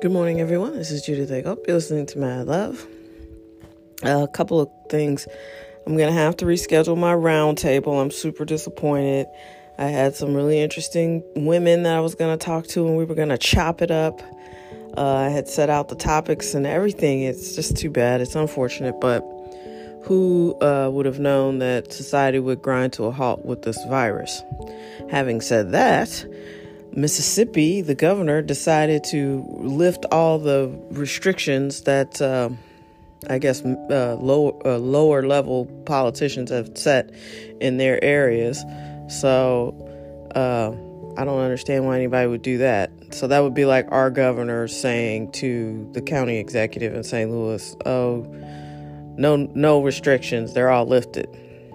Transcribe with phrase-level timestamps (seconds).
[0.00, 0.74] Good morning, everyone.
[0.74, 1.66] This is Judith Eggop.
[1.66, 2.86] You're listening to Mad Love.
[4.04, 5.26] A couple of things.
[5.84, 8.00] I'm going to have to reschedule my roundtable.
[8.00, 9.26] I'm super disappointed.
[9.76, 13.06] I had some really interesting women that I was going to talk to, and we
[13.06, 14.22] were going to chop it up.
[14.96, 17.22] Uh, I had set out the topics and everything.
[17.22, 18.20] It's just too bad.
[18.20, 19.22] It's unfortunate, but
[20.04, 24.44] who uh, would have known that society would grind to a halt with this virus?
[25.10, 26.24] Having said that,
[26.92, 32.50] Mississippi, the governor decided to lift all the restrictions that uh,
[33.28, 34.16] I guess uh,
[34.64, 37.10] uh, lower level politicians have set
[37.60, 38.64] in their areas.
[39.08, 39.74] So
[40.34, 40.70] uh,
[41.20, 42.90] I don't understand why anybody would do that.
[43.10, 47.30] So that would be like our governor saying to the county executive in St.
[47.30, 48.22] Louis, "Oh,
[49.16, 50.54] no, no restrictions.
[50.54, 51.28] They're all lifted."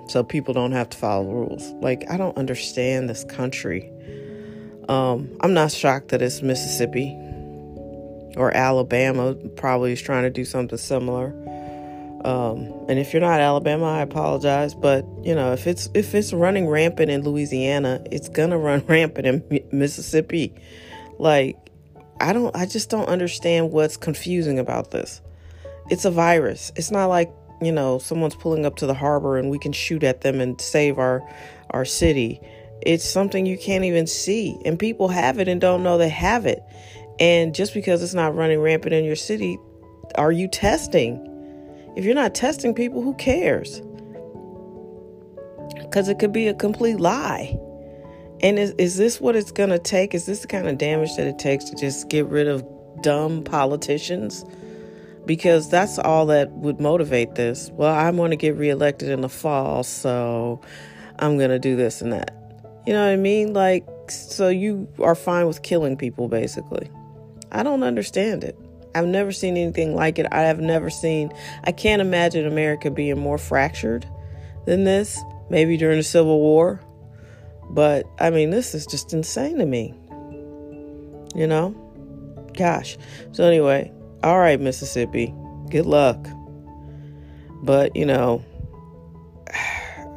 [0.08, 1.72] So people don't have to follow the rules.
[1.82, 3.90] Like, I don't understand this country.
[4.90, 7.18] Um, I'm not shocked that it's Mississippi
[8.36, 11.28] or Alabama probably is trying to do something similar.
[12.26, 16.32] Um, and if you're not Alabama, I apologize, but you know if it's if it's
[16.32, 20.54] running rampant in Louisiana, it's gonna run rampant in Mississippi.
[21.20, 21.58] Like
[22.22, 25.22] I don't, I just don't understand what's confusing about this.
[25.90, 26.72] It's a virus.
[26.76, 27.30] It's not like
[27.62, 30.60] you know someone's pulling up to the harbor and we can shoot at them and
[30.62, 31.22] save our
[31.72, 32.40] our city.
[32.86, 34.58] It's something you can't even see.
[34.66, 36.64] And people have it and don't know they have it.
[37.20, 39.58] And just because it's not running rampant in your city,
[40.16, 41.30] are you testing?
[41.96, 43.82] If you're not testing people, who cares?
[45.80, 47.58] Because it could be a complete lie.
[48.42, 50.14] And is, is this what it's going to take?
[50.14, 52.66] Is this the kind of damage that it takes to just get rid of
[53.02, 54.44] dumb politicians?
[55.26, 57.70] Because that's all that would motivate this.
[57.72, 60.60] Well, I want to get reelected in the fall, so
[61.20, 62.43] I'm going to do this and that.
[62.86, 63.54] You know what I mean?
[63.54, 66.90] Like, so you are fine with killing people, basically.
[67.52, 68.58] I don't understand it.
[68.96, 70.28] I've never seen anything like it.
[70.32, 71.32] I have never seen,
[71.64, 74.06] I can't imagine America being more fractured
[74.66, 75.20] than this,
[75.50, 76.82] maybe during the Civil War.
[77.70, 79.94] But I mean, this is just insane to me.
[81.36, 81.76] You know?
[82.56, 82.98] Gosh.
[83.32, 83.92] So, anyway,
[84.24, 85.34] all right, Mississippi,
[85.70, 86.28] good luck.
[87.64, 88.44] But, you know,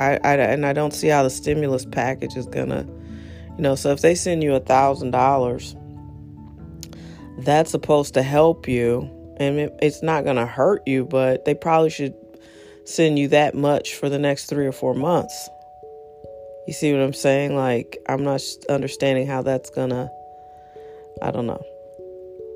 [0.00, 2.86] I, I and I don't see how the stimulus package is gonna,
[3.56, 3.74] you know.
[3.74, 5.74] So if they send you a thousand dollars,
[7.38, 11.90] that's supposed to help you, and it, it's not gonna hurt you, but they probably
[11.90, 12.14] should
[12.84, 15.48] send you that much for the next three or four months.
[16.66, 17.56] You see what I'm saying?
[17.56, 20.10] Like I'm not understanding how that's gonna.
[21.22, 21.62] I don't know.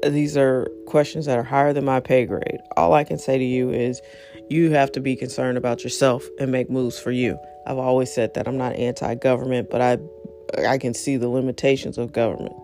[0.06, 2.60] These are questions that are higher than my pay grade.
[2.76, 4.00] All I can say to you is
[4.50, 7.38] you have to be concerned about yourself and make moves for you.
[7.66, 9.98] I've always said that I'm not anti-government, but I
[10.66, 12.56] I can see the limitations of government.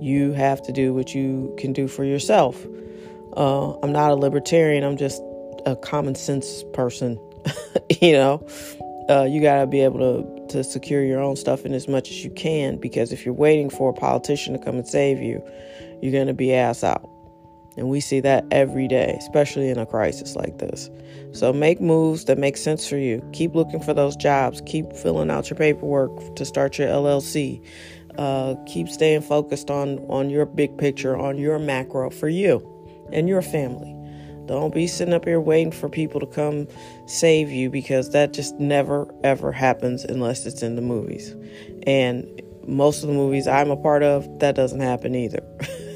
[0.00, 2.66] You have to do what you can do for yourself.
[3.36, 4.82] Uh, I'm not a libertarian.
[4.82, 5.22] I'm just
[5.66, 7.18] a common sense person.
[8.00, 8.46] you know,
[9.10, 12.10] uh, you got to be able to to secure your own stuff in as much
[12.10, 15.46] as you can because if you're waiting for a politician to come and save you,
[16.00, 17.06] you're to be ass out.
[17.78, 20.90] And we see that every day, especially in a crisis like this.
[21.32, 23.22] So make moves that make sense for you.
[23.32, 24.60] Keep looking for those jobs.
[24.66, 27.64] Keep filling out your paperwork to start your LLC.
[28.18, 32.60] Uh, keep staying focused on on your big picture, on your macro for you
[33.12, 33.94] and your family.
[34.46, 36.66] Don't be sitting up here waiting for people to come
[37.06, 41.36] save you because that just never ever happens unless it's in the movies.
[41.86, 42.26] And
[42.66, 45.44] most of the movies I'm a part of, that doesn't happen either.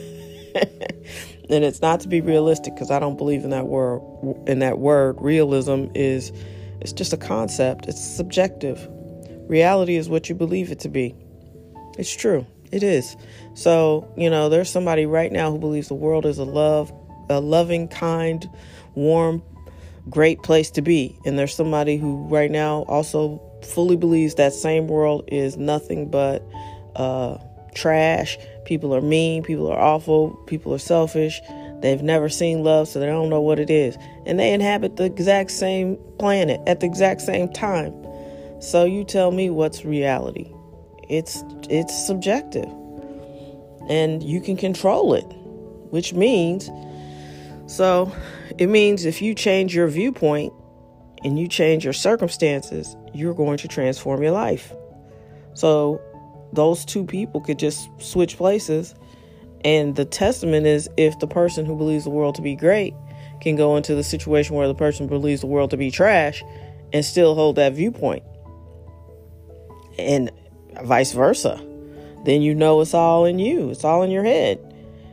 [1.52, 4.00] and it's not to be realistic because I don't believe in that word.
[4.46, 6.32] In that word, realism is
[6.80, 7.86] it's just a concept.
[7.86, 8.88] It's subjective.
[9.48, 11.14] Reality is what you believe it to be.
[11.98, 12.46] It's true.
[12.72, 13.16] It is.
[13.54, 16.92] So you know, there's somebody right now who believes the world is a love,
[17.28, 18.48] a loving, kind,
[18.94, 19.42] warm,
[20.08, 24.88] great place to be, and there's somebody who right now also fully believes that same
[24.88, 26.42] world is nothing but
[26.96, 27.38] uh,
[27.74, 31.40] trash People are mean, people are awful, people are selfish.
[31.80, 33.96] They've never seen love, so they don't know what it is.
[34.24, 37.92] And they inhabit the exact same planet at the exact same time.
[38.60, 40.52] So you tell me what's reality.
[41.08, 42.70] It's it's subjective.
[43.88, 45.24] And you can control it,
[45.90, 46.70] which means
[47.66, 48.12] so
[48.58, 50.52] it means if you change your viewpoint
[51.24, 54.72] and you change your circumstances, you're going to transform your life.
[55.54, 56.00] So
[56.52, 58.94] those two people could just switch places.
[59.64, 62.94] And the testament is if the person who believes the world to be great
[63.40, 66.42] can go into the situation where the person believes the world to be trash
[66.92, 68.22] and still hold that viewpoint.
[69.98, 70.30] And
[70.84, 71.60] vice versa.
[72.24, 74.58] Then you know it's all in you, it's all in your head.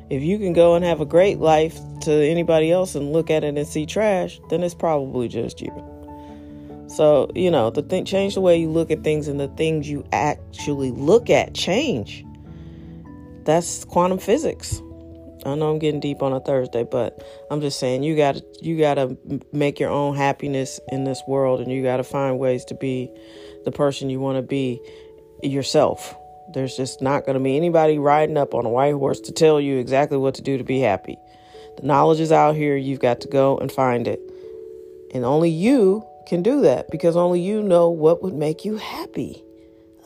[0.09, 3.43] If you can go and have a great life to anybody else and look at
[3.43, 5.98] it and see trash, then it's probably just you.
[6.89, 9.87] So, you know, the thing change the way you look at things and the things
[9.87, 12.25] you actually look at change.
[13.43, 14.81] That's quantum physics.
[15.45, 18.45] I know I'm getting deep on a Thursday, but I'm just saying you got to
[18.61, 19.17] you got to
[19.53, 23.09] make your own happiness in this world and you got to find ways to be
[23.65, 24.81] the person you want to be
[25.43, 26.15] yourself.
[26.53, 29.61] There's just not going to be anybody riding up on a white horse to tell
[29.61, 31.17] you exactly what to do to be happy.
[31.77, 34.19] The knowledge is out here, you've got to go and find it.
[35.13, 39.43] And only you can do that because only you know what would make you happy.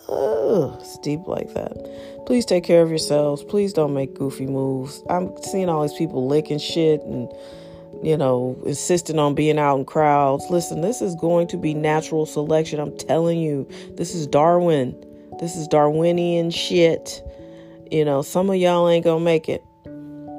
[0.09, 2.25] Ugh, it's deep like that.
[2.25, 3.43] Please take care of yourselves.
[3.43, 5.03] Please don't make goofy moves.
[5.09, 7.29] I'm seeing all these people licking shit and,
[8.01, 10.45] you know, insisting on being out in crowds.
[10.49, 12.79] Listen, this is going to be natural selection.
[12.79, 14.95] I'm telling you, this is Darwin.
[15.39, 17.21] This is Darwinian shit.
[17.91, 19.63] You know, some of y'all ain't gonna make it.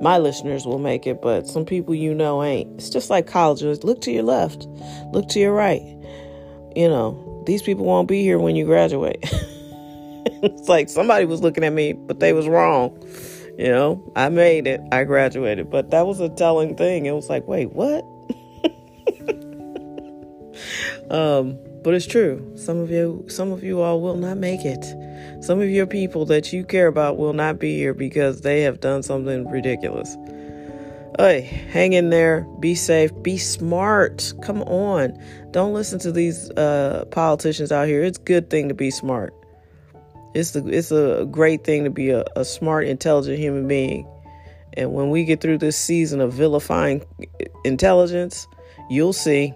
[0.01, 2.75] My listeners will make it, but some people you know ain't.
[2.75, 3.85] It's just like colleges.
[3.85, 4.67] Look to your left,
[5.13, 5.83] look to your right.
[6.75, 9.19] You know, these people won't be here when you graduate.
[10.43, 12.99] it's like somebody was looking at me, but they was wrong.
[13.57, 14.81] You know, I made it.
[14.91, 17.07] I graduated, but that was a telling thing.
[17.07, 18.05] It was like, wait, what?
[21.11, 22.53] um, but it's true.
[22.57, 24.85] Some of you, some of you all will not make it.
[25.45, 28.81] Some of your people that you care about will not be here because they have
[28.81, 30.17] done something ridiculous.
[31.19, 32.47] Hey, hang in there.
[32.61, 33.11] Be safe.
[33.23, 34.33] Be smart.
[34.41, 35.23] Come on.
[35.51, 38.03] Don't listen to these uh, politicians out here.
[38.03, 39.35] It's a good thing to be smart.
[40.35, 44.09] It's it's a great thing to be a, a smart, intelligent human being.
[44.79, 47.05] And when we get through this season of vilifying
[47.67, 48.49] intelligence,
[48.89, 49.53] you'll see.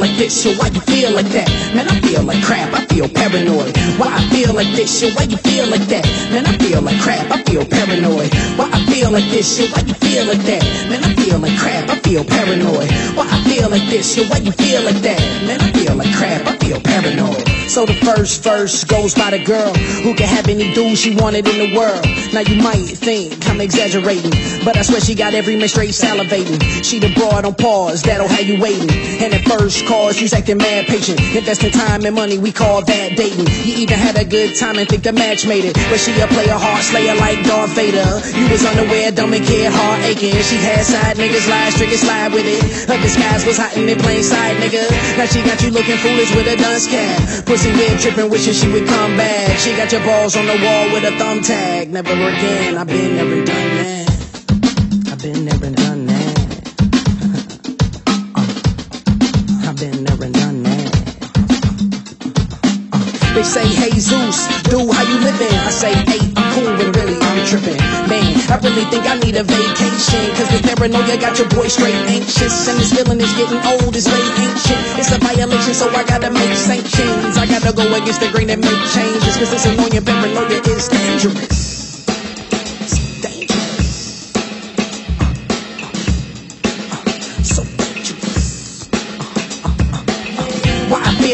[0.00, 1.48] Like this, yo, why you feel like that?
[1.76, 3.76] Man, I feel like crap, I feel paranoid.
[4.00, 6.04] Why I feel like this, yo, why you feel like that?
[6.32, 8.32] Man, I feel like crap, I feel paranoid.
[8.56, 10.64] Why I feel like this, yo, why you feel like that?
[10.88, 12.90] Man, I feel like crap, I feel paranoid.
[13.14, 15.20] Why I feel like this, why you feel like that?
[15.46, 17.49] Man, I feel like crap, I feel paranoid.
[17.70, 19.72] So the first verse goes by the girl
[20.02, 22.02] who can have any dude she wanted in the world.
[22.34, 24.34] Now you might think I'm exaggerating,
[24.66, 26.58] but I swear she got every man straight salivating.
[26.82, 28.90] She the broad on pause, that'll have you waiting.
[29.22, 31.22] And at first cause, she's acting mad patient.
[31.30, 33.46] Investing time and money, we call that dating.
[33.62, 35.78] You even had a good time and think the match made it.
[35.94, 38.18] But she a player, heart slayer like Darth Vader.
[38.34, 40.34] You was unaware, dumb and kid, heart aching.
[40.42, 42.90] She had side niggas, lies, triggers, slide with it.
[42.90, 44.90] Her disguise was hot in the plain sight, nigga.
[45.14, 47.46] Now she got you looking foolish with a dunce cap.
[47.60, 49.58] Pussy whip tripping, wishing she would come back.
[49.58, 51.88] She got your balls on the wall with a thumbtack.
[51.88, 54.09] Never again, I've been and done that.
[63.40, 65.48] They say, hey Zeus, dude, how you living?
[65.64, 67.80] I say, hey, I'm cool, but really, I'm tripping.
[68.04, 70.28] Man, I really think I need a vacation.
[70.36, 72.68] Cause the paranoia got your boy straight anxious.
[72.68, 74.80] And this feeling is getting old, it's very ancient.
[75.00, 77.38] It's a violation, so I gotta make sanctions.
[77.38, 79.38] I gotta go against the grain and make changes.
[79.40, 81.69] Cause this annoying paranoia is dangerous.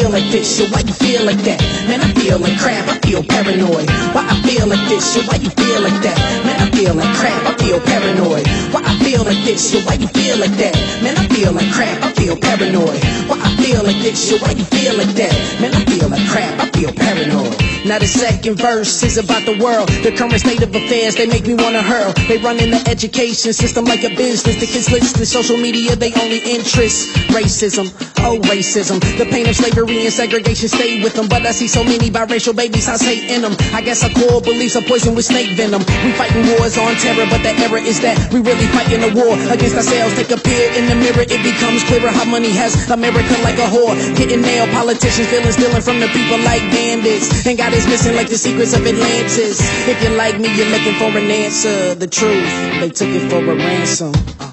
[0.07, 1.59] Feel like this, yo, why you feel like that?
[1.87, 3.89] Man, I feel like crap, I feel paranoid.
[4.15, 6.17] Why I feel like this, yo, why you feel like that?
[6.45, 8.47] Man, I feel like crap, I feel paranoid.
[8.71, 10.75] Why I feel like this, yo, why you feel like that?
[11.01, 12.99] Man, I feel like crap, I feel paranoid.
[13.31, 15.33] Why I feel like this, yo, why you feel like that?
[15.61, 17.55] Man, I feel like crap, I feel paranoid.
[17.87, 19.87] Now the second verse is about the world.
[20.03, 22.11] The current state of affairs, they make me wanna hurl.
[22.27, 24.59] They run in the education system like a business.
[24.59, 27.15] The kids listen to social media, they only interest.
[27.31, 27.87] Racism,
[28.27, 28.99] oh racism.
[29.17, 31.29] The pain of slavery and segregation stay with them.
[31.29, 33.55] But I see so many biracial babies, I say in them.
[33.71, 35.79] I guess our core beliefs are poison with snake venom.
[36.03, 39.35] We fighting wars on terror, but the error is that we really fighting a war
[39.51, 40.15] against ourselves.
[40.15, 43.67] Take a peer in the mirror, it becomes clearer how money has America like a
[43.67, 43.95] whore.
[44.17, 47.45] Getting nailed, politicians feeling stealing from the people like bandits.
[47.45, 49.59] And God is missing like the secrets of Atlantis.
[49.87, 51.95] If you're like me, you're looking for an answer.
[51.95, 52.47] The truth,
[52.79, 54.13] they took it for a ransom.
[54.39, 54.51] Uh,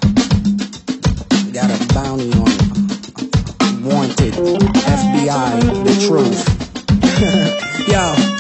[1.52, 2.64] got a bounty on it.
[3.84, 6.64] Wanted, FBI, the truth.
[7.88, 8.34] Yo, uh,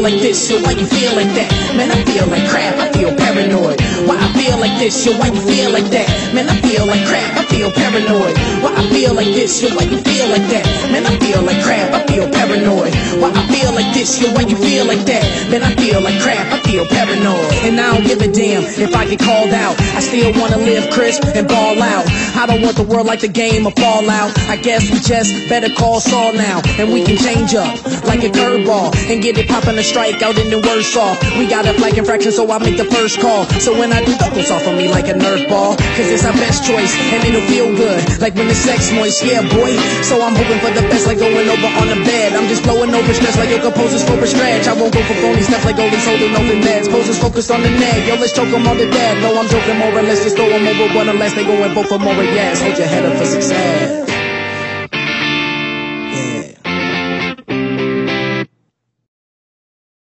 [0.00, 1.52] feel like this, so why you feel like that?
[1.76, 3.80] Man, I feel like crap, I feel paranoid.
[4.08, 5.04] Why I feel like this?
[5.04, 6.08] Yo, why you feel like that?
[6.32, 8.32] Man, I feel like crap, I feel paranoid.
[8.64, 9.60] Why I feel like this?
[9.60, 10.64] Yo, why you feel like that?
[10.90, 12.94] Man, I feel like crap, I feel paranoid.
[13.20, 14.16] Why I feel like this?
[14.22, 15.24] Yo, why you feel like that?
[15.52, 17.52] Man, I feel like crap, I feel paranoid.
[17.68, 19.76] And I don't give a damn if I get called out.
[19.92, 22.08] I still wanna live crisp and ball out.
[22.40, 24.32] I don't want the world like the game of Fallout.
[24.48, 27.68] I guess we just better call Saul now, and we can change up
[28.08, 31.16] like a curveball and get it popping a strike out and then worse off.
[31.38, 33.46] We got a flag infraction, so I make the first call.
[33.58, 36.36] So when I do, bounce off of me like a Nerf ball, cause it's our
[36.36, 39.24] best choice and it'll feel good, like when the sex moist.
[39.24, 39.72] Yeah, boy.
[40.04, 42.36] So I'm hoping for the best, like going over on the bed.
[42.36, 44.68] I'm just blowing over stress like your poses for a stretch.
[44.68, 46.86] I won't go for phony stuff like always holding open meds.
[46.90, 48.06] Poses focused on the neck.
[48.06, 49.22] Yo, let's choke choke 'em on the dead.
[49.22, 50.22] No, I'm joking more or less.
[50.22, 52.60] Just throw throw 'em over one unless they go and vote for more yes.
[52.62, 54.09] Hold your head up for success.